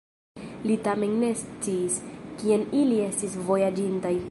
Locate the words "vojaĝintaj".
3.53-4.15